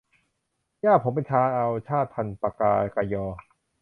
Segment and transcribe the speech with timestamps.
[0.85, 3.25] ย่าผมเป็นชาวชาติพันธุ์ปกากะญอ